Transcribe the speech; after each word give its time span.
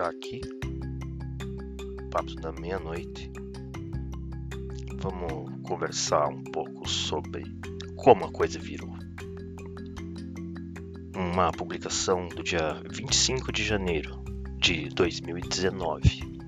entrar 0.00 0.08
aqui. 0.08 0.40
Papo 2.10 2.34
da 2.36 2.52
meia-noite. 2.52 3.30
Vamos 4.96 5.50
conversar 5.62 6.26
um 6.28 6.42
pouco 6.42 6.88
sobre 6.88 7.44
como 7.96 8.24
a 8.24 8.32
coisa 8.32 8.58
virou. 8.58 8.88
Uma 11.14 11.52
publicação 11.52 12.26
do 12.28 12.42
dia 12.42 12.82
25 12.90 13.52
de 13.52 13.62
janeiro 13.62 14.24
de 14.58 14.88
2019 14.88 16.40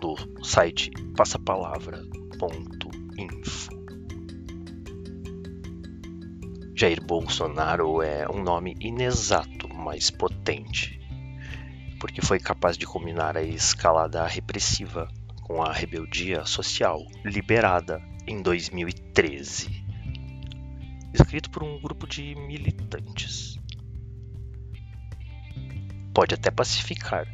do 0.00 0.14
site 0.44 0.90
passapalavra.info. 1.16 3.74
Jair 6.76 7.00
Bolsonaro 7.02 8.02
é 8.02 8.26
um 8.30 8.42
nome 8.42 8.76
inexato, 8.80 9.66
mas 9.72 10.10
potente, 10.10 11.00
porque 12.04 12.20
foi 12.20 12.38
capaz 12.38 12.76
de 12.76 12.84
combinar 12.84 13.34
a 13.34 13.42
escalada 13.42 14.26
repressiva 14.26 15.10
com 15.40 15.62
a 15.62 15.72
rebeldia 15.72 16.44
social 16.44 17.02
liberada 17.24 17.98
em 18.26 18.42
2013. 18.42 19.70
Escrito 21.14 21.48
por 21.50 21.64
um 21.64 21.80
grupo 21.80 22.06
de 22.06 22.34
militantes. 22.34 23.58
Pode 26.12 26.34
até 26.34 26.50
pacificar, 26.50 27.26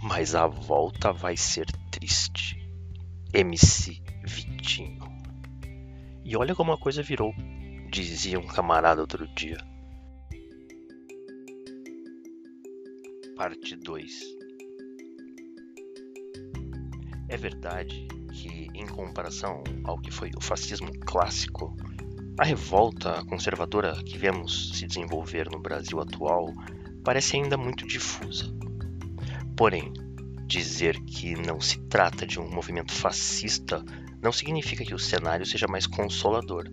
mas 0.00 0.32
a 0.32 0.46
volta 0.46 1.12
vai 1.12 1.36
ser 1.36 1.66
triste. 1.90 2.56
MC 3.34 4.00
Vitinho. 4.24 5.08
E 6.24 6.36
olha 6.36 6.54
como 6.54 6.70
a 6.70 6.78
coisa 6.78 7.02
virou 7.02 7.34
dizia 7.90 8.38
um 8.38 8.46
camarada 8.46 9.00
outro 9.00 9.26
dia. 9.34 9.58
Parte 13.38 13.76
2 13.76 14.36
É 17.28 17.36
verdade 17.36 18.08
que, 18.32 18.66
em 18.74 18.84
comparação 18.84 19.62
ao 19.84 19.96
que 20.00 20.10
foi 20.10 20.32
o 20.36 20.42
fascismo 20.42 20.90
clássico, 21.06 21.72
a 22.36 22.42
revolta 22.42 23.24
conservadora 23.26 23.94
que 24.02 24.18
vemos 24.18 24.76
se 24.76 24.88
desenvolver 24.88 25.48
no 25.52 25.60
Brasil 25.60 26.00
atual 26.00 26.52
parece 27.04 27.36
ainda 27.36 27.56
muito 27.56 27.86
difusa. 27.86 28.52
Porém, 29.56 29.92
dizer 30.44 30.98
que 31.04 31.36
não 31.36 31.60
se 31.60 31.78
trata 31.82 32.26
de 32.26 32.40
um 32.40 32.50
movimento 32.50 32.92
fascista 32.92 33.84
não 34.20 34.32
significa 34.32 34.84
que 34.84 34.96
o 34.96 34.98
cenário 34.98 35.46
seja 35.46 35.68
mais 35.68 35.86
consolador. 35.86 36.64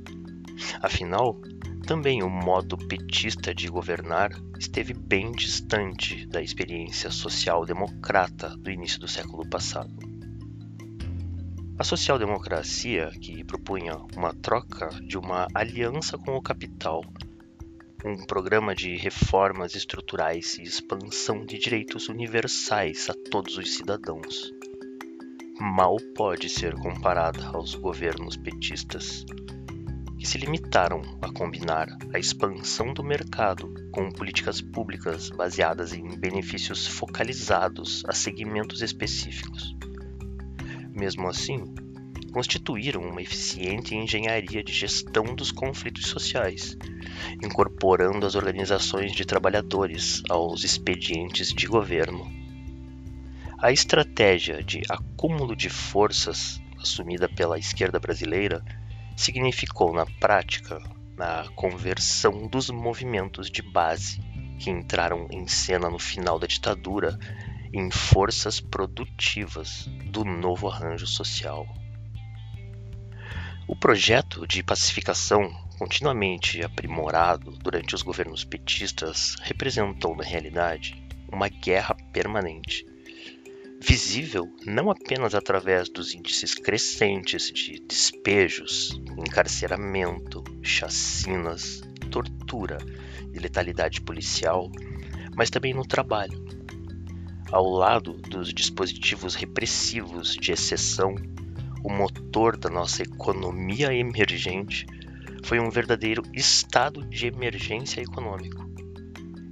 Afinal, 0.82 1.40
também 1.86 2.24
o 2.24 2.30
modo 2.30 2.78
petista 2.78 3.54
de 3.54 3.68
governar 3.68 4.32
esteve 4.60 4.92
bem 4.94 5.32
distante 5.32 6.26
da 6.26 6.42
experiência 6.42 7.12
social-democrata 7.12 8.50
do 8.58 8.72
início 8.72 9.00
do 9.00 9.08
século 9.08 9.48
passado. 9.48 9.94
A 11.78 11.84
social-democracia, 11.84 13.12
que 13.22 13.44
propunha 13.44 13.98
uma 14.16 14.34
troca 14.34 14.90
de 15.02 15.18
uma 15.18 15.48
aliança 15.54 16.18
com 16.18 16.36
o 16.36 16.42
capital, 16.42 17.04
um 18.04 18.26
programa 18.26 18.74
de 18.74 18.96
reformas 18.96 19.76
estruturais 19.76 20.58
e 20.58 20.64
expansão 20.64 21.46
de 21.46 21.60
direitos 21.60 22.10
universais 22.10 23.10
a 23.10 23.14
todos 23.30 23.58
os 23.58 23.76
cidadãos, 23.76 24.52
mal 25.60 25.98
pode 26.16 26.50
ser 26.50 26.74
comparada 26.76 27.46
aos 27.48 27.76
governos 27.76 28.38
petistas 28.38 29.24
se 30.26 30.38
limitaram 30.38 31.02
a 31.22 31.32
combinar 31.32 31.88
a 32.14 32.18
expansão 32.18 32.94
do 32.94 33.04
mercado 33.04 33.72
com 33.92 34.10
políticas 34.10 34.60
públicas 34.60 35.30
baseadas 35.30 35.94
em 35.94 36.18
benefícios 36.18 36.88
focalizados 36.88 38.04
a 38.08 38.12
segmentos 38.12 38.82
específicos. 38.82 39.76
Mesmo 40.90 41.28
assim, 41.28 41.64
constituíram 42.34 43.02
uma 43.02 43.22
eficiente 43.22 43.96
engenharia 43.96 44.64
de 44.64 44.74
gestão 44.74 45.24
dos 45.36 45.52
conflitos 45.52 46.08
sociais, 46.08 46.78
incorporando 47.44 48.26
as 48.26 48.36
organizações 48.36 49.14
de 49.14 49.26
trabalhadores 49.26 50.22
aos 50.30 50.64
expedientes 50.64 51.54
de 51.54 51.68
governo. 51.68 52.30
A 53.58 53.72
estratégia 53.72 54.62
de 54.62 54.82
acúmulo 54.90 55.56
de 55.56 55.70
forças 55.70 56.60
assumida 56.78 57.30
pela 57.30 57.58
esquerda 57.58 58.00
brasileira 58.00 58.64
significou 59.16 59.94
na 59.94 60.06
prática 60.06 60.82
na 61.18 61.48
conversão 61.56 62.48
dos 62.48 62.70
movimentos 62.70 63.50
de 63.50 63.62
base 63.62 64.20
que 64.60 64.70
entraram 64.70 65.28
em 65.32 65.48
cena 65.48 65.90
no 65.90 66.00
final 66.00 66.38
da 66.38 66.48
ditadura 66.48 67.18
em 67.74 67.90
forças 67.92 68.60
produtivas 68.60 69.86
do 70.06 70.24
novo 70.24 70.68
arranjo 70.68 71.08
social. 71.08 71.66
O 73.68 73.76
projeto 73.76 74.48
de 74.48 74.62
pacificação, 74.62 75.50
continuamente 75.80 76.64
aprimorado 76.64 77.52
durante 77.52 77.96
os 77.96 78.02
governos 78.02 78.44
petistas, 78.44 79.36
representou, 79.42 80.16
na 80.16 80.24
realidade, 80.24 81.04
uma 81.32 81.50
guerra 81.50 81.96
permanente 82.14 82.86
visível 83.88 84.52
não 84.66 84.90
apenas 84.90 85.36
através 85.36 85.90
dos 85.90 86.16
índices 86.16 86.56
crescentes 86.56 87.52
de 87.52 87.80
despejos, 87.80 89.00
encarceramento, 89.16 90.44
chacinas, 90.64 91.84
tortura 92.10 92.80
e 93.32 93.38
letalidade 93.38 94.02
policial, 94.02 94.72
mas 95.36 95.52
também 95.52 95.72
no 95.72 95.86
trabalho. 95.86 96.44
Ao 97.52 97.70
lado 97.70 98.14
dos 98.14 98.52
dispositivos 98.52 99.36
repressivos 99.36 100.34
de 100.34 100.52
exceção, 100.52 101.14
o 101.84 101.90
motor 101.90 102.58
da 102.58 102.72
nossa 102.72 103.04
economia 103.04 103.94
emergente 103.94 104.88
foi 105.44 105.60
um 105.60 105.70
verdadeiro 105.70 106.24
estado 106.34 107.06
de 107.08 107.28
emergência 107.28 108.02
econômico 108.02 108.75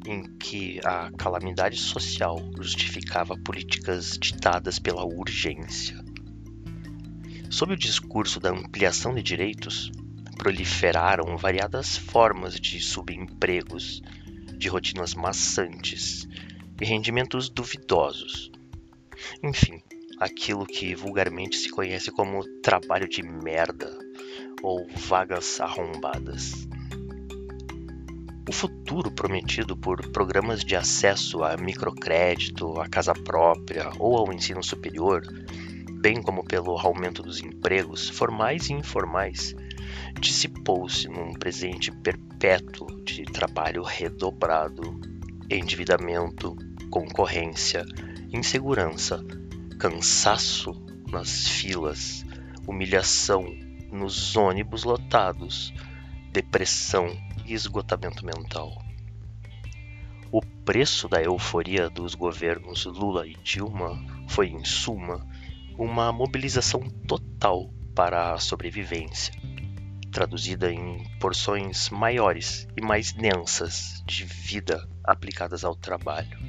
em 0.05 0.23
que 0.37 0.79
a 0.83 1.11
calamidade 1.17 1.77
social 1.77 2.39
justificava 2.59 3.37
políticas 3.37 4.17
ditadas 4.17 4.79
pela 4.79 5.05
urgência. 5.05 6.03
Sob 7.49 7.73
o 7.73 7.77
discurso 7.77 8.39
da 8.39 8.49
ampliação 8.49 9.13
de 9.13 9.21
direitos, 9.21 9.91
proliferaram 10.37 11.37
variadas 11.37 11.95
formas 11.95 12.59
de 12.59 12.79
subempregos, 12.79 14.01
de 14.57 14.67
rotinas 14.67 15.13
maçantes 15.13 16.27
e 16.81 16.85
rendimentos 16.85 17.49
duvidosos. 17.49 18.51
Enfim, 19.41 19.81
aquilo 20.19 20.65
que 20.65 20.95
vulgarmente 20.95 21.57
se 21.57 21.69
conhece 21.69 22.11
como 22.11 22.43
trabalho 22.61 23.07
de 23.07 23.21
merda 23.21 23.97
ou 24.61 24.87
vagas 24.95 25.61
arrombadas. 25.61 26.67
O 28.53 28.55
futuro 28.55 29.09
prometido 29.09 29.75
por 29.75 30.11
programas 30.11 30.63
de 30.63 30.75
acesso 30.75 31.43
a 31.43 31.57
microcrédito, 31.57 32.79
a 32.79 32.87
casa 32.87 33.11
própria 33.11 33.89
ou 33.97 34.15
ao 34.15 34.31
ensino 34.31 34.63
superior, 34.63 35.23
bem 35.99 36.21
como 36.21 36.43
pelo 36.45 36.77
aumento 36.77 37.23
dos 37.23 37.41
empregos, 37.41 38.09
formais 38.09 38.69
e 38.69 38.73
informais, 38.73 39.55
dissipou-se 40.19 41.07
num 41.07 41.33
presente 41.33 41.91
perpétuo 41.91 43.03
de 43.03 43.23
trabalho 43.23 43.81
redobrado, 43.81 45.01
endividamento, 45.49 46.55
concorrência, 46.91 47.83
insegurança, 48.31 49.25
cansaço 49.79 50.79
nas 51.11 51.47
filas, 51.47 52.23
humilhação 52.67 53.43
nos 53.91 54.37
ônibus 54.37 54.83
lotados, 54.83 55.73
depressão 56.33 57.15
e 57.45 57.53
esgotamento 57.53 58.25
mental. 58.25 58.83
O 60.31 60.41
preço 60.41 61.07
da 61.07 61.21
euforia 61.21 61.91
dos 61.91 62.15
governos 62.15 62.85
Lula 62.85 63.27
e 63.27 63.35
Dilma 63.35 64.03
foi, 64.27 64.47
em 64.47 64.65
suma, 64.65 65.23
uma 65.77 66.11
mobilização 66.11 66.81
total 67.07 67.71
para 67.93 68.33
a 68.33 68.39
sobrevivência, 68.39 69.31
traduzida 70.11 70.71
em 70.71 71.03
porções 71.19 71.91
maiores 71.91 72.67
e 72.75 72.81
mais 72.81 73.11
densas 73.11 74.03
de 74.03 74.25
vida 74.25 74.89
aplicadas 75.03 75.63
ao 75.63 75.75
trabalho. 75.75 76.39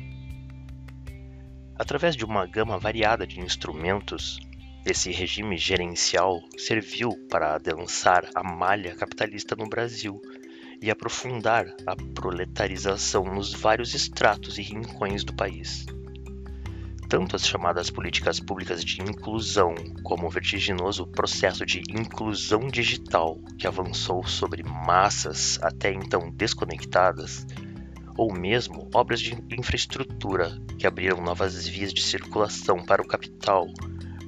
Através 1.76 2.17
de 2.17 2.25
uma 2.25 2.47
gama 2.47 2.79
variada 2.79 3.26
de 3.26 3.38
instrumentos, 3.38 4.41
esse 4.87 5.11
regime 5.11 5.57
gerencial 5.57 6.43
serviu 6.59 7.11
para 7.31 7.55
adensar 7.55 8.29
a 8.35 8.43
malha 8.43 8.95
capitalista 8.95 9.57
no 9.57 9.67
Brasil 9.67 10.21
e 10.83 10.91
aprofundar 10.91 11.75
a 11.87 11.97
proletarização 12.15 13.25
nos 13.25 13.55
vários 13.55 13.95
estratos 13.95 14.59
e 14.59 14.63
rincões 14.63 15.25
do 15.25 15.35
país. 15.35 15.87
Tanto 17.09 17.37
as 17.37 17.47
chamadas 17.47 17.91
políticas 17.91 18.41
públicas 18.41 18.85
de 18.85 19.01
inclusão, 19.01 19.75
como 20.03 20.27
o 20.27 20.31
vertiginoso 20.31 21.07
processo 21.07 21.65
de 21.65 21.83
inclusão 21.89 22.69
digital 22.69 23.39
que 23.59 23.67
avançou 23.67 24.27
sobre 24.27 24.63
massas 24.63 25.59
até 25.63 25.93
então 25.93 26.31
desconectadas, 26.31 27.47
ou 28.19 28.33
mesmo 28.33 28.91
obras 28.95 29.21
de 29.21 29.35
infraestrutura 29.51 30.61
que 30.79 30.87
abriram 30.87 31.23
novas 31.23 31.67
vias 31.67 31.93
de 31.93 32.03
circulação 32.03 32.85
para 32.85 33.03
o 33.03 33.07
capital, 33.07 33.67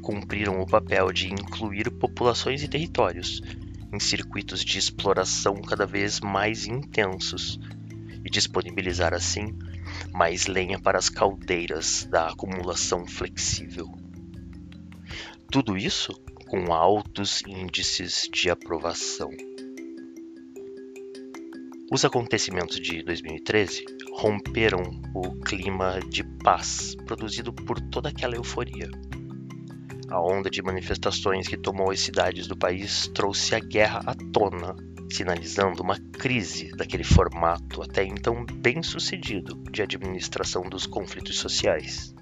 cumpriram 0.07 0.61
o 0.61 0.67
papel 0.67 1.13
de 1.13 1.33
incluir 1.33 1.91
populações 1.91 2.63
e 2.63 2.69
territórios 2.69 3.43
em 3.93 3.99
circuitos 3.99 4.65
de 4.65 4.79
exploração 4.79 5.61
cada 5.61 5.85
vez 5.85 6.21
mais 6.21 6.65
intensos 6.65 7.59
e 8.25 8.31
disponibilizar 8.31 9.13
assim 9.13 9.59
mais 10.13 10.47
lenha 10.47 10.79
para 10.79 10.97
as 10.97 11.09
caldeiras 11.09 12.05
da 12.05 12.29
acumulação 12.29 13.05
flexível. 13.05 13.89
Tudo 15.51 15.77
isso 15.77 16.13
com 16.47 16.73
altos 16.73 17.43
índices 17.45 18.29
de 18.33 18.49
aprovação. 18.49 19.31
Os 21.91 22.05
acontecimentos 22.05 22.79
de 22.79 23.03
2013 23.03 23.85
romperam 24.13 24.83
o 25.13 25.35
clima 25.41 25.99
de 26.09 26.23
paz 26.23 26.95
produzido 27.07 27.53
por 27.53 27.81
toda 27.81 28.09
aquela 28.11 28.37
euforia. 28.37 28.89
A 30.11 30.21
onda 30.21 30.49
de 30.49 30.63
manifestações 30.63 31.49
que 31.49 31.57
tomou 31.57 31.91
as 31.91 32.01
cidades 32.01 32.47
do 32.47 32.57
país 32.57 33.09
trouxe 33.09 33.55
a 33.55 33.59
guerra 33.59 34.03
à 34.07 34.15
tona, 34.33 34.77
sinalizando 35.11 35.83
uma 35.83 35.99
crise 35.99 36.71
daquele 36.77 37.05
formato 37.05 37.83
até 37.83 38.05
então 38.05 38.45
bem 38.45 38.83
sucedido 38.83 39.63
de 39.71 39.83
administração 39.83 40.63
dos 40.63 40.87
conflitos 40.87 41.39
sociais. 41.39 42.15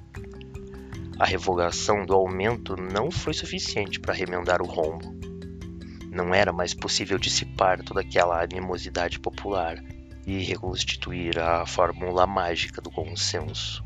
A 1.19 1.25
revogação 1.25 2.05
do 2.05 2.15
aumento 2.15 2.77
não 2.77 3.11
foi 3.11 3.35
suficiente 3.35 4.01
para 4.01 4.15
remendar 4.15 4.61
o 4.63 4.67
rombo 4.67 5.15
não 6.15 6.33
era 6.33 6.53
mais 6.53 6.73
possível 6.73 7.19
dissipar 7.19 7.83
toda 7.83 8.01
aquela 8.01 8.41
animosidade 8.41 9.19
popular 9.19 9.83
e 10.25 10.43
reconstituir 10.45 11.39
a 11.41 11.67
fórmula 11.67 12.25
mágica 12.27 12.81
do 12.81 12.91
consenso. 12.91 13.85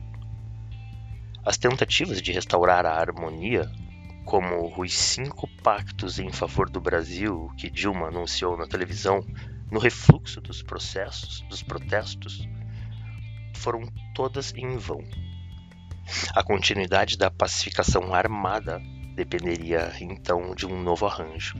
As 1.44 1.56
tentativas 1.56 2.20
de 2.20 2.30
restaurar 2.30 2.84
a 2.84 2.92
harmonia, 2.92 3.68
como 4.28 4.74
os 4.78 4.92
cinco 4.92 5.48
pactos 5.62 6.18
em 6.18 6.30
favor 6.30 6.68
do 6.68 6.82
Brasil 6.82 7.50
que 7.56 7.70
Dilma 7.70 8.08
anunciou 8.08 8.58
na 8.58 8.66
televisão 8.66 9.24
no 9.70 9.80
refluxo 9.80 10.38
dos 10.38 10.62
processos, 10.62 11.40
dos 11.48 11.62
protestos, 11.62 12.46
foram 13.56 13.88
todas 14.14 14.52
em 14.54 14.76
vão. 14.76 15.02
A 16.34 16.42
continuidade 16.42 17.16
da 17.16 17.30
pacificação 17.30 18.12
armada 18.12 18.82
dependeria 19.14 19.94
então 19.98 20.54
de 20.54 20.66
um 20.66 20.78
novo 20.78 21.06
arranjo. 21.06 21.58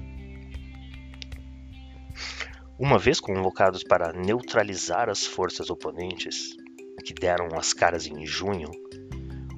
Uma 2.79 2.99
vez 2.99 3.19
convocados 3.19 3.83
para 3.83 4.13
neutralizar 4.13 5.09
as 5.09 5.25
forças 5.25 5.71
oponentes, 5.71 6.55
que 7.03 7.15
deram 7.15 7.49
as 7.59 7.73
caras 7.73 8.07
em 8.07 8.27
junho, 8.27 8.71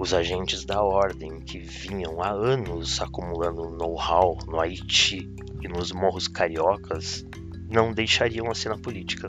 os 0.01 0.15
agentes 0.15 0.65
da 0.65 0.81
ordem 0.81 1.39
que 1.41 1.59
vinham 1.59 2.23
há 2.23 2.31
anos 2.31 2.99
acumulando 2.99 3.69
know-how 3.69 4.35
no 4.47 4.59
Haiti 4.59 5.29
e 5.61 5.67
nos 5.67 5.91
morros 5.91 6.27
cariocas 6.27 7.23
não 7.69 7.93
deixariam 7.93 8.49
a 8.49 8.55
cena 8.55 8.75
política. 8.79 9.27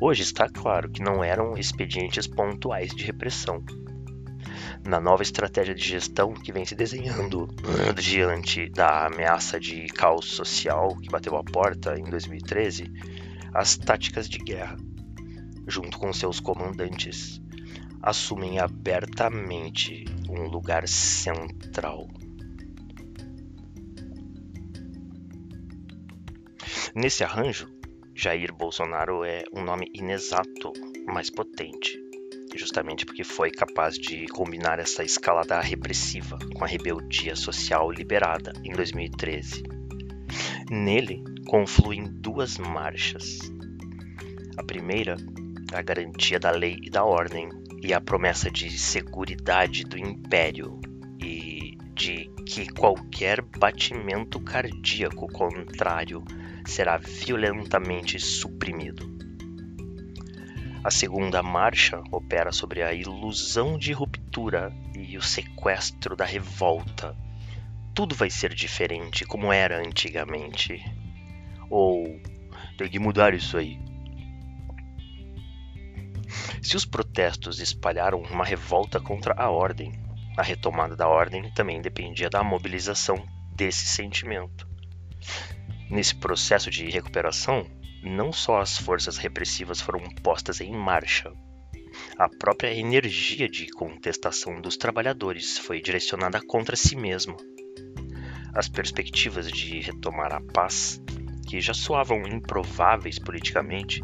Hoje 0.00 0.22
está 0.22 0.48
claro 0.48 0.88
que 0.88 1.02
não 1.02 1.24
eram 1.24 1.56
expedientes 1.56 2.28
pontuais 2.28 2.94
de 2.94 3.02
repressão, 3.02 3.60
na 4.86 5.00
nova 5.00 5.24
estratégia 5.24 5.74
de 5.74 5.82
gestão 5.82 6.32
que 6.32 6.52
vem 6.52 6.64
se 6.64 6.76
desenhando 6.76 7.48
diante 8.00 8.68
da 8.70 9.06
ameaça 9.06 9.58
de 9.58 9.86
caos 9.88 10.26
social 10.26 10.96
que 10.96 11.10
bateu 11.10 11.36
a 11.36 11.42
porta 11.42 11.98
em 11.98 12.04
2013, 12.04 12.88
as 13.52 13.76
táticas 13.76 14.28
de 14.28 14.38
guerra, 14.38 14.76
junto 15.66 15.98
com 15.98 16.12
seus 16.12 16.38
comandantes, 16.38 17.42
assumem 18.04 18.58
abertamente 18.58 20.04
um 20.28 20.46
lugar 20.46 20.86
central. 20.86 22.08
Nesse 26.94 27.24
arranjo, 27.24 27.68
Jair 28.14 28.52
Bolsonaro 28.54 29.24
é 29.24 29.44
um 29.52 29.64
nome 29.64 29.90
inexato, 29.92 30.72
mas 31.06 31.30
potente 31.30 32.04
justamente 32.56 33.04
porque 33.04 33.24
foi 33.24 33.50
capaz 33.50 33.98
de 33.98 34.26
combinar 34.26 34.78
essa 34.78 35.02
escalada 35.02 35.60
repressiva 35.60 36.38
com 36.54 36.64
a 36.64 36.66
rebeldia 36.66 37.34
social 37.34 37.90
liberada 37.90 38.52
em 38.62 38.72
2013. 38.72 39.62
Nele 40.70 41.22
confluem 41.46 42.04
duas 42.04 42.58
marchas. 42.58 43.38
A 44.56 44.62
primeira, 44.62 45.16
a 45.72 45.82
garantia 45.82 46.38
da 46.38 46.50
lei 46.50 46.78
e 46.82 46.90
da 46.90 47.04
ordem, 47.04 47.48
e 47.84 47.92
a 47.92 48.00
promessa 48.00 48.50
de 48.50 48.70
seguridade 48.78 49.84
do 49.84 49.98
império 49.98 50.80
e 51.20 51.76
de 51.92 52.30
que 52.46 52.66
qualquer 52.72 53.42
batimento 53.42 54.40
cardíaco 54.40 55.30
contrário 55.30 56.24
será 56.66 56.96
violentamente 56.96 58.18
suprimido. 58.18 59.14
A 60.82 60.90
segunda 60.90 61.42
marcha 61.42 62.02
opera 62.10 62.52
sobre 62.52 62.82
a 62.82 62.94
ilusão 62.94 63.78
de 63.78 63.92
ruptura 63.92 64.72
e 64.96 65.18
o 65.18 65.22
sequestro 65.22 66.16
da 66.16 66.24
revolta. 66.24 67.14
Tudo 67.94 68.14
vai 68.14 68.30
ser 68.30 68.54
diferente 68.54 69.26
como 69.26 69.52
era 69.52 69.78
antigamente. 69.78 70.82
Ou 71.68 72.18
tem 72.78 72.88
que 72.88 72.98
mudar 72.98 73.34
isso 73.34 73.58
aí. 73.58 73.78
Se 76.62 76.76
os 76.76 76.84
protestos 76.84 77.60
espalharam 77.60 78.20
uma 78.22 78.44
revolta 78.44 79.00
contra 79.00 79.34
a 79.36 79.50
ordem, 79.50 79.92
a 80.36 80.42
retomada 80.42 80.96
da 80.96 81.08
ordem 81.08 81.52
também 81.54 81.80
dependia 81.80 82.28
da 82.28 82.42
mobilização 82.42 83.16
desse 83.54 83.86
sentimento. 83.86 84.68
Nesse 85.90 86.14
processo 86.14 86.70
de 86.70 86.88
recuperação, 86.90 87.66
não 88.02 88.32
só 88.32 88.60
as 88.60 88.76
forças 88.76 89.16
repressivas 89.16 89.80
foram 89.80 90.00
postas 90.22 90.60
em 90.60 90.72
marcha, 90.72 91.32
a 92.18 92.28
própria 92.28 92.74
energia 92.74 93.48
de 93.48 93.68
contestação 93.68 94.60
dos 94.60 94.76
trabalhadores 94.76 95.58
foi 95.58 95.80
direcionada 95.80 96.40
contra 96.44 96.76
si 96.76 96.96
mesma. 96.96 97.36
As 98.54 98.68
perspectivas 98.68 99.50
de 99.50 99.80
retomar 99.80 100.32
a 100.32 100.40
paz, 100.40 101.00
que 101.48 101.60
já 101.60 101.74
soavam 101.74 102.26
improváveis 102.26 103.18
politicamente, 103.18 104.02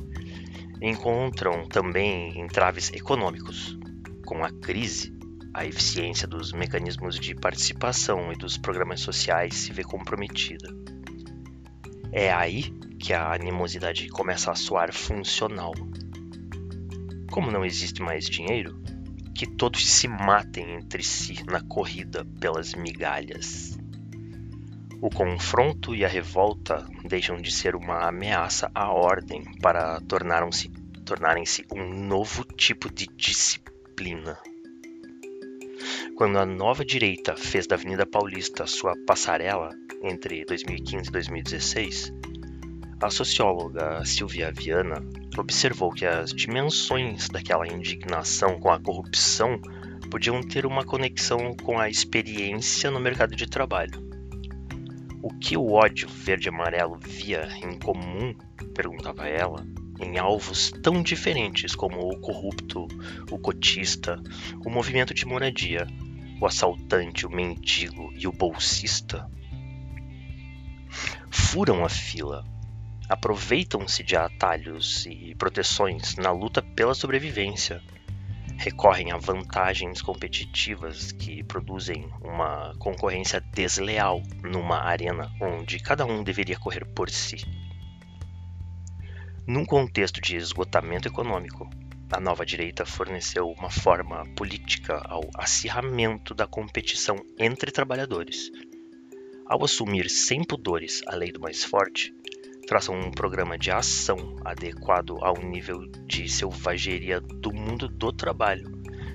encontram 0.81 1.69
também 1.69 2.41
entraves 2.41 2.91
econômicos. 2.93 3.79
Com 4.25 4.45
a 4.45 4.51
crise, 4.51 5.13
a 5.53 5.67
eficiência 5.67 6.27
dos 6.27 6.53
mecanismos 6.53 7.19
de 7.19 7.35
participação 7.35 8.33
e 8.33 8.37
dos 8.37 8.57
programas 8.57 9.01
sociais 9.01 9.55
se 9.55 9.73
vê 9.73 9.83
comprometida. 9.83 10.69
É 12.13 12.33
aí 12.33 12.73
que 12.99 13.13
a 13.13 13.33
animosidade 13.33 14.09
começa 14.09 14.51
a 14.51 14.55
soar 14.55 14.93
funcional. 14.93 15.73
Como 17.31 17.51
não 17.51 17.65
existe 17.65 18.03
mais 18.03 18.27
dinheiro, 18.27 18.81
que 19.35 19.47
todos 19.47 19.89
se 19.89 20.09
matem 20.09 20.75
entre 20.75 21.03
si 21.03 21.43
na 21.47 21.61
corrida 21.61 22.25
pelas 22.41 22.75
migalhas. 22.75 23.79
O 25.01 25.09
confronto 25.09 25.95
e 25.95 26.05
a 26.05 26.09
revolta 26.09 26.87
deixam 27.09 27.37
de 27.37 27.51
ser 27.51 27.75
uma 27.75 28.07
ameaça 28.07 28.71
à 28.75 28.93
ordem 28.93 29.43
para 29.63 29.99
tornarem-se 31.11 31.65
tornarem 31.65 31.93
um 31.93 32.07
novo 32.07 32.45
tipo 32.45 32.89
de 32.89 33.09
disciplina. 33.17 34.39
Quando 36.15 36.39
a 36.39 36.47
nova 36.47 36.85
direita 36.85 37.37
fez 37.37 37.67
da 37.67 37.75
Avenida 37.75 38.07
Paulista 38.07 38.65
sua 38.65 38.95
passarela 39.05 39.71
entre 40.05 40.45
2015 40.45 41.09
e 41.09 41.13
2016, 41.13 42.13
a 43.03 43.11
socióloga 43.11 44.05
Silvia 44.05 44.53
Viana 44.53 45.05
observou 45.37 45.91
que 45.91 46.07
as 46.07 46.31
dimensões 46.31 47.29
daquela 47.29 47.67
indignação 47.67 48.61
com 48.61 48.71
a 48.71 48.79
corrupção 48.79 49.61
podiam 50.13 50.41
ter 50.43 50.65
uma 50.65 50.85
conexão 50.85 51.57
com 51.57 51.77
a 51.77 51.89
experiência 51.89 52.89
no 52.89 53.01
mercado 53.01 53.35
de 53.35 53.49
trabalho. 53.49 54.01
O 55.21 55.37
que 55.41 55.57
o 55.57 55.73
ódio 55.73 56.09
verde-amarelo 56.09 56.99
via 57.01 57.49
em 57.65 57.77
comum, 57.81 58.33
perguntava 58.75 59.27
ela, 59.27 59.67
em 60.01 60.19
alvos 60.19 60.73
tão 60.83 61.03
diferentes 61.03 61.75
como 61.75 62.09
o 62.09 62.19
corrupto, 62.21 62.89
o 63.31 63.39
cotista, 63.39 64.21
o 64.65 64.71
movimento 64.71 65.13
de 65.13 65.27
moradia, 65.27 65.87
o 66.41 66.47
assaltante, 66.47 67.27
o 67.27 67.31
mendigo 67.31 68.13
e 68.17 68.27
o 68.27 68.33
bolsista? 68.33 69.31
Furam 71.31 71.85
a 71.85 71.89
fila, 71.89 72.45
aproveitam-se 73.09 74.03
de 74.03 74.17
atalhos 74.17 75.05
e 75.07 75.35
proteções 75.35 76.17
na 76.17 76.31
luta 76.31 76.63
pela 76.63 76.95
sobrevivência. 76.95 77.83
Recorrem 78.57 79.11
a 79.11 79.17
vantagens 79.17 80.03
competitivas 80.03 81.13
que 81.13 81.43
produzem 81.43 82.09
uma 82.23 82.75
concorrência 82.79 83.41
desleal 83.41 84.23
numa 84.43 84.83
arena 84.83 85.31
onde 85.41 85.79
cada 85.79 86.05
um 86.05 86.23
deveria 86.23 86.59
correr 86.59 86.85
por 86.85 87.11
si. 87.11 87.39
Num 89.53 89.65
contexto 89.65 90.21
de 90.21 90.37
esgotamento 90.37 91.09
econômico, 91.09 91.69
a 92.13 92.21
nova 92.21 92.47
direita 92.47 92.87
forneceu 92.87 93.49
uma 93.51 93.69
forma 93.69 94.25
política 94.37 95.03
ao 95.05 95.29
acirramento 95.35 96.33
da 96.37 96.47
competição 96.47 97.17
entre 97.37 97.73
trabalhadores. 97.73 98.49
Ao 99.45 99.65
assumir 99.65 100.09
sem 100.09 100.45
pudores 100.45 101.03
a 101.05 101.17
lei 101.17 101.33
do 101.33 101.41
mais 101.41 101.65
forte, 101.65 102.15
traçam 102.69 102.95
um 102.95 103.11
programa 103.11 103.59
de 103.59 103.73
ação 103.73 104.37
adequado 104.45 105.19
ao 105.21 105.37
nível 105.39 105.85
de 106.07 106.29
selvageria 106.29 107.21
do 107.21 107.53
mundo 107.53 107.89
do 107.89 108.13
trabalho, 108.13 108.71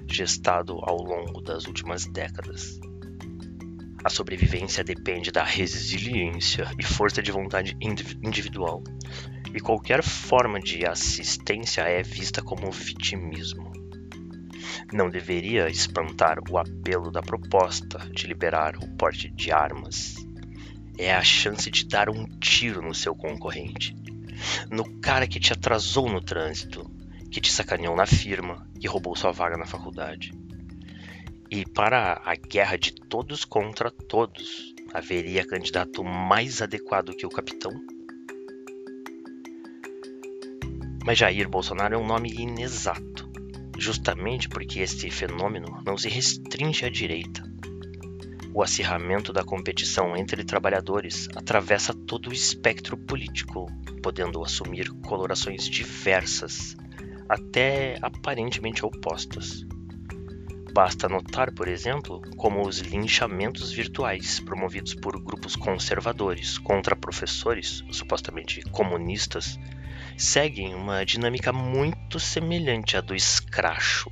gestado 0.05 0.79
ao 0.83 0.97
longo 0.97 1.39
das 1.39 1.65
últimas 1.65 2.05
décadas. 2.07 2.77
A 4.03 4.09
sobrevivência 4.09 4.83
depende 4.83 5.31
da 5.31 5.45
resiliência 5.45 6.69
e 6.77 6.83
força 6.83 7.23
de 7.23 7.31
vontade 7.31 7.77
individual, 7.81 8.83
e 9.55 9.61
qualquer 9.61 10.03
forma 10.03 10.59
de 10.59 10.85
assistência 10.85 11.83
é 11.83 12.03
vista 12.03 12.41
como 12.41 12.69
vitimismo. 12.69 13.71
Não 14.91 15.09
deveria 15.09 15.69
espantar 15.69 16.39
o 16.49 16.57
apelo 16.57 17.09
da 17.09 17.21
proposta 17.21 17.99
de 18.11 18.27
liberar 18.27 18.75
o 18.75 18.97
porte 18.97 19.29
de 19.29 19.53
armas. 19.53 20.15
É 20.97 21.15
a 21.15 21.23
chance 21.23 21.71
de 21.71 21.87
dar 21.87 22.09
um 22.09 22.25
tiro 22.37 22.81
no 22.81 22.93
seu 22.93 23.15
concorrente, 23.15 23.95
no 24.69 24.99
cara 24.99 25.25
que 25.25 25.39
te 25.39 25.53
atrasou 25.53 26.09
no 26.09 26.19
trânsito, 26.19 26.91
que 27.31 27.39
te 27.39 27.49
sacaneou 27.49 27.95
na 27.95 28.05
firma, 28.05 28.69
que 28.77 28.89
roubou 28.89 29.15
sua 29.15 29.31
vaga 29.31 29.55
na 29.55 29.65
faculdade. 29.65 30.33
E 31.49 31.65
para 31.65 32.21
a 32.25 32.35
guerra 32.35 32.77
de 32.77 32.91
todos 32.91 33.45
contra 33.45 33.89
todos, 33.89 34.73
haveria 34.93 35.47
candidato 35.47 36.03
mais 36.03 36.61
adequado 36.61 37.15
que 37.15 37.25
o 37.25 37.29
capitão? 37.29 37.94
Mas 41.05 41.19
Jair 41.19 41.47
Bolsonaro 41.47 41.93
é 41.93 41.97
um 41.99 42.07
nome 42.07 42.33
inexato, 42.33 43.29
justamente 43.77 44.49
porque 44.49 44.79
este 44.79 45.11
fenômeno 45.11 45.79
não 45.85 45.95
se 45.95 46.09
restringe 46.09 46.83
à 46.83 46.89
direita. 46.89 47.43
O 48.51 48.63
acirramento 48.63 49.31
da 49.31 49.43
competição 49.43 50.17
entre 50.17 50.43
trabalhadores 50.43 51.29
atravessa 51.35 51.93
todo 51.93 52.31
o 52.31 52.33
espectro 52.33 52.97
político, 52.97 53.67
podendo 54.01 54.43
assumir 54.43 54.89
colorações 55.03 55.69
diversas, 55.69 56.75
até 57.29 57.99
aparentemente 58.01 58.83
opostas. 58.83 59.63
Basta 60.73 61.07
notar, 61.07 61.53
por 61.53 61.67
exemplo, 61.67 62.19
como 62.35 62.67
os 62.67 62.79
linchamentos 62.79 63.71
virtuais 63.71 64.39
promovidos 64.39 64.95
por 64.95 65.21
grupos 65.21 65.55
conservadores 65.55 66.57
contra 66.57 66.95
professores 66.95 67.83
supostamente 67.91 68.63
comunistas 68.71 69.59
seguem 70.17 70.73
uma 70.73 71.05
dinâmica 71.05 71.51
muito 71.51 72.19
semelhante 72.19 72.97
à 72.97 73.01
do 73.01 73.15
escracho, 73.15 74.09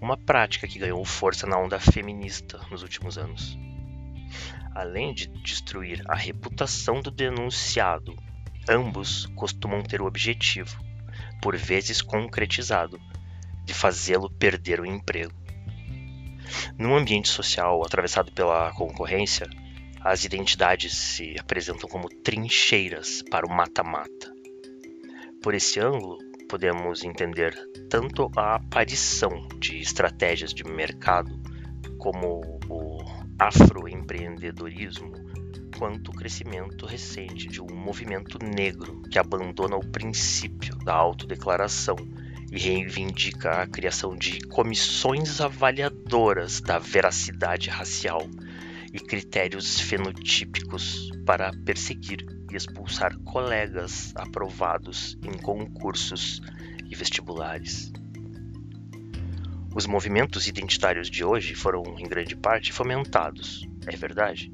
uma 0.00 0.16
prática 0.16 0.66
que 0.66 0.78
ganhou 0.78 1.04
força 1.04 1.46
na 1.46 1.58
onda 1.58 1.78
feminista 1.80 2.60
nos 2.70 2.82
últimos 2.82 3.16
anos. 3.16 3.58
Além 4.74 5.14
de 5.14 5.28
destruir 5.28 6.02
a 6.08 6.14
reputação 6.14 7.00
do 7.00 7.10
denunciado, 7.10 8.14
ambos 8.68 9.26
costumam 9.36 9.82
ter 9.82 10.02
o 10.02 10.06
objetivo, 10.06 10.76
por 11.40 11.56
vezes 11.56 12.02
concretizado, 12.02 13.00
de 13.64 13.72
fazê-lo 13.72 14.28
perder 14.28 14.80
o 14.80 14.86
emprego. 14.86 15.32
Num 16.78 16.96
ambiente 16.96 17.28
social 17.28 17.84
atravessado 17.84 18.32
pela 18.32 18.70
concorrência, 18.72 19.48
as 20.02 20.24
identidades 20.24 20.94
se 20.94 21.34
apresentam 21.38 21.88
como 21.88 22.08
trincheiras 22.08 23.22
para 23.30 23.46
o 23.46 23.50
mata-mata. 23.50 24.33
Por 25.44 25.54
esse 25.54 25.78
ângulo, 25.78 26.16
podemos 26.48 27.04
entender 27.04 27.54
tanto 27.90 28.30
a 28.34 28.54
aparição 28.54 29.46
de 29.60 29.78
estratégias 29.78 30.54
de 30.54 30.64
mercado, 30.64 31.38
como 31.98 32.58
o 32.66 32.98
afroempreendedorismo, 33.38 35.12
quanto 35.78 36.08
o 36.08 36.14
crescimento 36.14 36.86
recente 36.86 37.46
de 37.46 37.60
um 37.60 37.66
movimento 37.74 38.38
negro 38.42 39.02
que 39.02 39.18
abandona 39.18 39.76
o 39.76 39.86
princípio 39.86 40.76
da 40.76 40.94
autodeclaração 40.94 41.96
e 42.50 42.58
reivindica 42.58 43.60
a 43.60 43.66
criação 43.66 44.16
de 44.16 44.40
comissões 44.46 45.42
avaliadoras 45.42 46.62
da 46.62 46.78
veracidade 46.78 47.68
racial 47.68 48.22
e 48.94 48.98
critérios 48.98 49.78
fenotípicos 49.78 51.10
para 51.26 51.52
perseguir 51.66 52.33
e 52.54 52.56
expulsar 52.56 53.18
colegas 53.24 54.12
aprovados 54.14 55.18
em 55.24 55.36
concursos 55.36 56.40
e 56.88 56.94
vestibulares. 56.94 57.92
Os 59.74 59.86
movimentos 59.86 60.46
identitários 60.46 61.10
de 61.10 61.24
hoje 61.24 61.56
foram, 61.56 61.82
em 61.98 62.04
grande 62.04 62.36
parte, 62.36 62.72
fomentados, 62.72 63.68
é 63.86 63.96
verdade, 63.96 64.52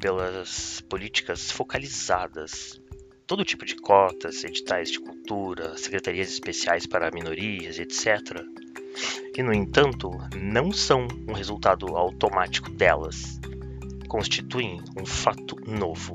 pelas 0.00 0.80
políticas 0.88 1.52
focalizadas, 1.52 2.80
todo 3.24 3.44
tipo 3.44 3.64
de 3.64 3.76
cotas, 3.76 4.42
editais 4.42 4.90
de 4.90 4.98
cultura, 4.98 5.78
secretarias 5.78 6.30
especiais 6.30 6.86
para 6.86 7.12
minorias, 7.12 7.78
etc., 7.78 8.44
que, 9.32 9.44
no 9.44 9.54
entanto, 9.54 10.10
não 10.36 10.72
são 10.72 11.06
um 11.28 11.32
resultado 11.32 11.96
automático 11.96 12.68
delas, 12.68 13.38
constituem 14.08 14.82
um 15.00 15.06
fato 15.06 15.54
novo 15.70 16.14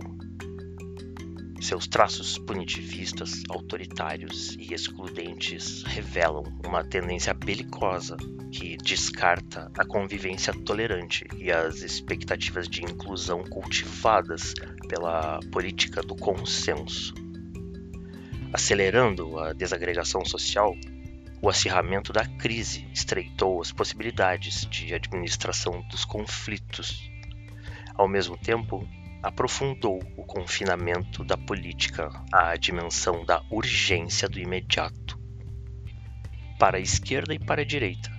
seus 1.64 1.88
traços 1.88 2.38
punitivistas, 2.38 3.42
autoritários 3.50 4.56
e 4.60 4.74
excludentes 4.74 5.82
revelam 5.84 6.44
uma 6.66 6.84
tendência 6.84 7.34
belicosa 7.34 8.18
que 8.52 8.76
descarta 8.78 9.72
a 9.78 9.86
convivência 9.86 10.54
tolerante 10.54 11.26
e 11.38 11.52
as 11.52 11.82
expectativas 11.82 12.68
de 12.68 12.84
inclusão 12.84 13.44
cultivadas 13.46 14.54
pela 14.90 15.40
política 15.52 16.02
do 16.02 16.16
consenso. 16.16 17.14
Acelerando 18.52 19.40
a 19.40 19.54
desagregação 19.54 20.24
social, 20.26 20.76
o 21.42 21.50
acirramento 21.50 22.12
da 22.12 22.26
crise 22.26 22.86
estreitou 22.94 23.62
as 23.62 23.72
possibilidades 23.72 24.68
de 24.70 24.94
administração 24.94 25.82
dos 25.90 26.04
conflitos. 26.04 27.10
Ao 27.96 28.08
mesmo 28.08 28.38
tempo, 28.38 28.88
aprofundou 29.24 30.00
o 30.18 30.24
confinamento 30.26 31.24
da 31.24 31.38
política 31.38 32.10
à 32.32 32.58
dimensão 32.58 33.26
da 33.26 33.42
urgência 33.50 34.28
do 34.28 34.38
imediato. 34.38 35.18
Para 36.60 36.78
a 36.78 36.82
esquerda 36.82 37.34
e 37.34 37.40
para 37.40 37.62
a 37.62 37.66
direita, 37.66 38.12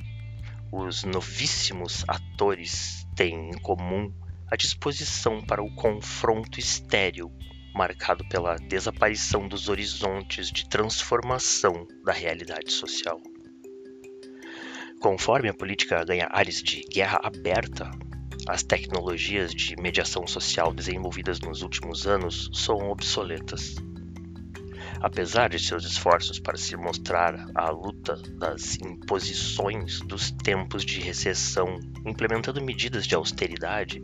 os 0.73 1.05
novíssimos 1.05 2.05
atores 2.09 3.07
têm 3.15 3.51
em 3.51 3.59
comum 3.59 4.13
a 4.51 4.57
disposição 4.57 5.43
para 5.45 5.63
o 5.63 5.75
confronto 5.75 6.59
estéril, 6.59 7.31
marcado 7.75 8.27
pela 8.29 8.57
desaparição 8.57 9.47
dos 9.47 9.69
horizontes 9.69 10.51
de 10.51 10.69
transformação 10.69 11.87
da 12.05 12.13
realidade 12.13 12.73
social. 12.73 13.21
Conforme 15.01 15.51
a 15.51 15.55
política 15.55 16.03
ganha 16.03 16.29
áreas 16.31 16.63
de 16.63 16.83
guerra 16.83 17.21
aberta, 17.23 17.91
as 18.47 18.63
tecnologias 18.63 19.55
de 19.55 19.75
mediação 19.77 20.27
social 20.27 20.73
desenvolvidas 20.73 21.41
nos 21.41 21.63
últimos 21.63 22.07
anos 22.07 22.51
são 22.53 22.91
obsoletas. 22.91 23.77
Apesar 25.01 25.49
de 25.49 25.59
seus 25.59 25.85
esforços 25.85 26.39
para 26.39 26.57
se 26.57 26.77
mostrar 26.77 27.47
a 27.55 27.71
luta 27.71 28.15
das 28.39 28.77
imposições 28.77 30.01
dos 30.01 30.31
tempos 30.31 30.85
de 30.85 31.01
recessão, 31.01 31.79
implementando 32.05 32.63
medidas 32.63 33.07
de 33.07 33.15
austeridade, 33.15 34.03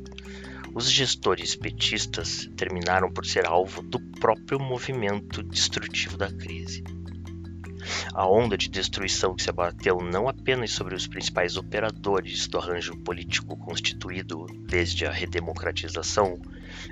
os 0.74 0.90
gestores 0.90 1.54
petistas 1.56 2.48
terminaram 2.56 3.10
por 3.10 3.26
ser 3.26 3.46
alvo 3.46 3.82
do 3.82 3.98
próprio 4.20 4.58
movimento 4.58 5.42
destrutivo 5.42 6.16
da 6.16 6.30
crise. 6.30 6.82
A 8.14 8.26
onda 8.26 8.56
de 8.56 8.68
destruição 8.68 9.34
que 9.34 9.42
se 9.42 9.50
abateu 9.50 9.98
não 10.00 10.28
apenas 10.28 10.72
sobre 10.72 10.94
os 10.94 11.06
principais 11.06 11.56
operadores 11.56 12.46
do 12.46 12.58
arranjo 12.58 12.96
político 12.98 13.56
constituído 13.56 14.46
desde 14.66 15.06
a 15.06 15.10
redemocratização 15.10 16.40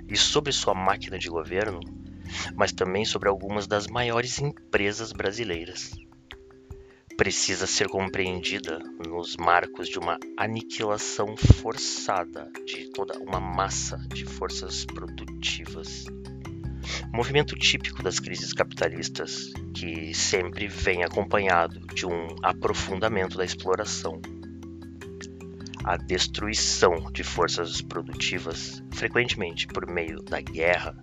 e 0.09 0.17
sobre 0.17 0.53
sua 0.53 0.75
máquina 0.75 1.19
de 1.19 1.29
governo, 1.29 1.81
mas 2.55 2.73
também 2.73 3.05
sobre 3.05 3.29
algumas 3.29 3.67
das 3.67 3.87
maiores 3.87 4.39
empresas 4.39 5.13
brasileiras. 5.13 5.93
Precisa 7.17 7.67
ser 7.67 7.89
compreendida 7.89 8.79
nos 9.05 9.37
marcos 9.37 9.89
de 9.89 9.99
uma 9.99 10.19
aniquilação 10.37 11.37
forçada 11.37 12.49
de 12.65 12.91
toda 12.93 13.19
uma 13.19 13.41
massa 13.41 13.99
de 14.15 14.25
forças 14.25 14.85
produtivas 14.85 16.05
um 17.13 17.17
movimento 17.17 17.55
típico 17.57 18.03
das 18.03 18.19
crises 18.19 18.53
capitalistas, 18.53 19.53
que 19.75 20.15
sempre 20.15 20.69
vem 20.69 21.05
acompanhado 21.05 21.81
de 21.95 22.07
um 22.07 22.37
aprofundamento 22.43 23.37
da 23.37 23.45
exploração. 23.45 24.21
A 25.85 25.97
destruição 25.97 27.11
de 27.13 27.23
forças 27.23 27.81
produtivas, 27.81 28.83
frequentemente 28.93 29.67
por 29.67 29.87
meio 29.87 30.23
da 30.23 30.41
guerra, 30.41 30.97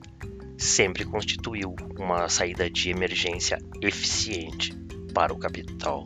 sempre 0.58 1.06
constituiu 1.06 1.76
uma 1.98 2.30
saída 2.30 2.70
de 2.70 2.90
emergência 2.90 3.58
eficiente 3.82 4.74
para 5.14 5.34
o 5.34 5.40
capital. 5.40 6.06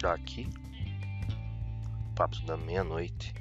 Tá 0.00 0.14
aqui, 0.14 0.48
papo 2.14 2.40
da 2.46 2.56
meia-noite. 2.56 3.34